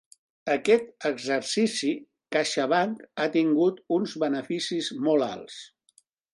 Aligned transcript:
Aquest 0.53 0.87
exercici 1.09 1.91
CaixaBank 2.37 3.05
ha 3.21 3.29
tingut 3.37 3.79
uns 3.99 4.19
beneficis 4.27 4.93
molt 5.09 5.31
alts 5.31 5.63